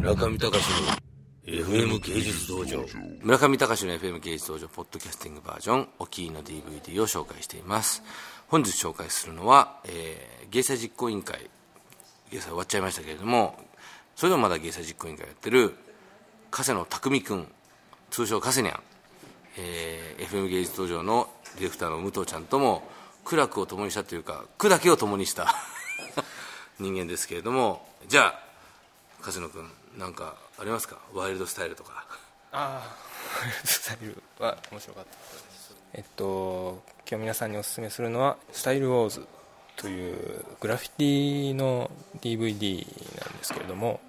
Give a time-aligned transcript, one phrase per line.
[0.00, 0.56] 村上隆の
[1.44, 2.86] FM 芸術道場。
[3.20, 8.02] 村上隆の FM 芸術道場ポッドキャスティングバージョンお気に入りの DVD を紹介しています。
[8.48, 11.50] 本日紹介するのは、えー、芸祭実行委員会。
[12.30, 13.58] 芸祭終わっちゃいましたけれども
[14.16, 15.74] それでもまだ芸祭実行委員会やってる
[16.50, 17.46] 加瀬野匠君
[18.08, 18.80] 通称加瀬にゃん、
[19.58, 22.88] えー、FM 芸術道場のディレクターの武藤ちゃんとも
[23.26, 25.54] 苦楽を共にしたというか苦だけを共にした。
[26.80, 27.86] 人間ですけれども。
[28.08, 28.49] じゃあ
[29.20, 30.98] 粕野君なんかありますか？
[31.14, 32.04] ワイルドスタイルとか。
[32.52, 32.96] ああ
[33.42, 35.74] ワイルドスタイルは面白かったです。
[35.94, 39.26] えっと今日皆さんにおすすめするのは「スタイルウォーズ」
[39.76, 42.86] というグラフィティの DVD
[43.24, 44.00] なんですけれども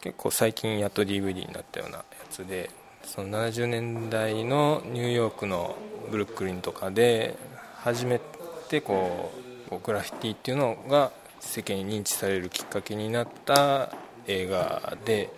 [0.00, 2.70] 結構最近やっと DVD になったようなやつで
[3.04, 5.76] その70年代のニューヨークの
[6.10, 7.36] ブルックリンとかで
[7.76, 8.20] 初め
[8.68, 9.32] てこ
[9.70, 11.10] うグラフィティっていうのが
[11.40, 13.92] 世間に認知されるきっかけになった
[14.26, 15.30] 映画で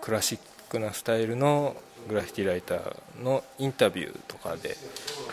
[0.00, 1.76] クラシックなスタイルの
[2.08, 4.76] グラフィティライターのインタビューとかで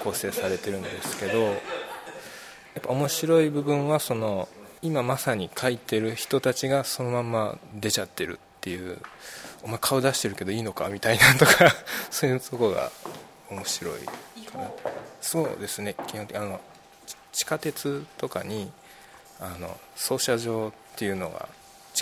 [0.04, 1.52] 構成されてるんですけどや
[2.80, 4.48] っぱ面白い部分はその
[4.82, 8.98] 今まさに書いてる人たちがそのまま出ちゃってるっていう
[9.64, 11.72] お前顔出してるけどいいのかみたいなとか
[12.10, 12.92] そういうとこが
[13.50, 14.72] 面白いかな。
[15.22, 15.96] そうですね。
[16.08, 16.62] 基本的にあの
[17.32, 18.72] 地下鉄とかに
[19.40, 21.48] あの操車場っていうのが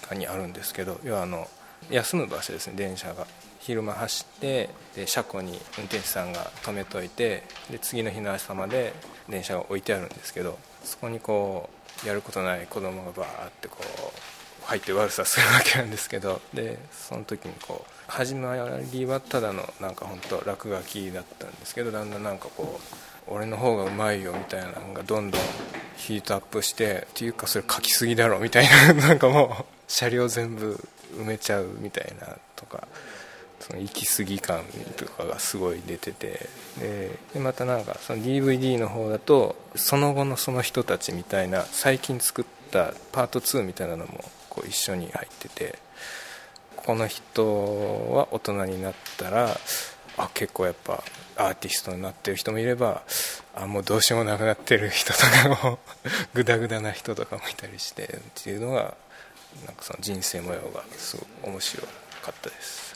[0.02, 1.48] 地下にあるんですけど要はあの
[1.90, 3.28] 休む場所ですね電車が。
[3.60, 8.94] 昼間走ってで車庫に運転手さんが止めといてで次の日の朝まで
[9.28, 11.70] 電車が置いてあるんですけどそこにこ
[12.04, 13.84] うやることない子供がバーってこう
[14.70, 18.56] 入って悪さするわけなんですけどでその時にこう始ま
[18.94, 22.80] りはただのなんか本当落書きだったんですけどだんだんなんかこ
[23.28, 25.42] う俺の方がうまいよみたいなのがどんどん
[25.98, 30.80] ヒートアップしてっていうかそれ書きすぎだろみたいな なんかもう車両全部
[31.18, 32.88] 埋めちゃうみたいなとか
[33.60, 34.64] その行き過ぎ感
[34.98, 36.48] とかがすごい出てて
[37.34, 44.24] でまたなんかその DVD の方だとその後のその人たちみたいな最近作ったパート2みたいなのも
[44.70, 45.80] 一緒に入ってて
[46.76, 47.46] この人
[48.14, 49.58] は大人になったら
[50.18, 51.04] あ結構やっぱ
[51.38, 53.04] アーティストになってる人もいれば
[53.56, 55.80] あもうどうしようもなくなってる人とかも
[56.34, 58.96] グダグダな人とかもいたりしてっていうのが
[59.66, 61.84] なんかその人生模様がすごく面白
[62.22, 62.90] かったです。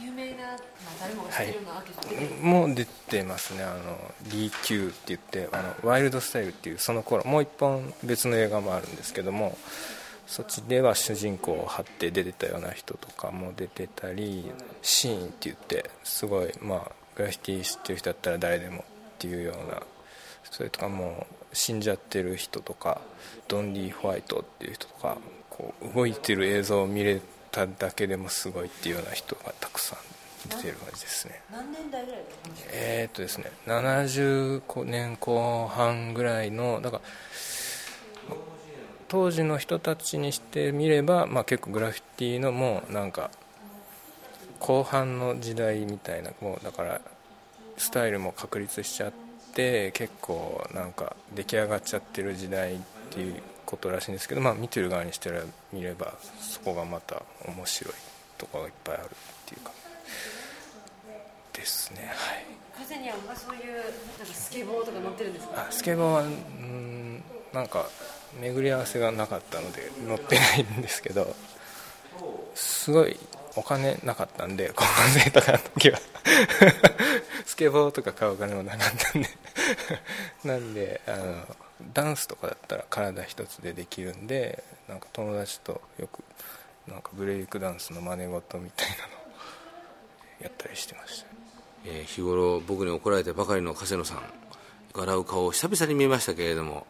[0.00, 0.58] 有名な、まあ、
[1.00, 3.64] 誰も知ってるようなアーティスト、はい、もう出てますね。
[3.64, 9.56] あのリー・キューって言ってあのワイルドスタイルっていうその頃もう一本別の映画もあるんですけども
[10.26, 14.50] そっちでは主人公を張って出てたような人とかも出てたり
[14.82, 18.82] シーンって言ってすごいまあグラフィティ知ってる人だったら誰でもっ
[19.18, 19.80] ていうような
[20.50, 23.00] それとかもう死んじゃってる人とか
[23.48, 25.16] ドン・リー・ホワイトっていう人とか
[25.48, 27.20] こう動いてる映像を見れ
[27.50, 29.98] ただけでもすごいっていうような人がたくさん
[30.50, 31.40] 出てる感じですね。
[31.50, 32.20] 何年代ぐらい
[32.72, 37.02] え、っとですね70年後半ぐらいのだから
[39.08, 43.30] 当時の人たちにしてみれば、まあ、結構グラフィティのもうなんか
[44.58, 47.00] 後半の時代みたいなもうだから
[47.76, 49.12] スタイルも確立しちゃっ
[49.54, 52.78] て結構なんか出来上がっちゃってる時代っ
[53.10, 55.30] ていうことらしいんですけど、まあ、見てる側にして
[55.72, 57.94] みればそこがまた面白い
[58.38, 59.08] とこがいっぱいあるっ
[59.46, 59.72] ていうか
[61.52, 62.12] ですね。
[62.14, 62.44] はい。
[62.76, 63.76] 風にはそういう
[64.18, 65.66] なんかスケボーとか乗ってるんですか？
[65.68, 67.22] あスケボーはうん
[67.52, 67.86] なんか
[68.40, 71.34] 巡り合わせがなかったので乗ってないんですけど
[72.54, 73.18] すごい
[73.56, 74.88] お金なかったんで高校
[75.24, 75.98] 生とかの時は。
[77.46, 79.28] スケボーとか買うお金もなかったんで。
[80.44, 81.56] なんであの
[81.94, 86.22] ダンスとかだったら体一つでできるんでなんか友達とよく
[86.86, 89.06] なんかブレイクダンスの真似事みたいなのを
[90.42, 91.26] やったりしてました、
[91.86, 94.22] えー、日頃僕に怒られてばかりの加瀬野さん
[94.94, 96.86] 笑う顔を久々に見ましたけれども、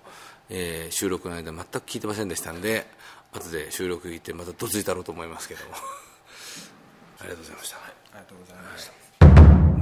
[0.51, 2.87] えー、収録の間全く聞いてませんでしたんで
[3.33, 5.73] 後で収録聞いてまたどついたろうと思いますけども。
[7.19, 7.81] ありがとうございました、あ
[8.13, 8.91] りがとうございまし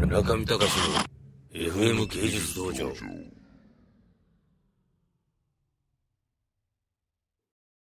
[0.00, 1.14] た、中見隆の
[1.52, 2.92] FM 芸術道場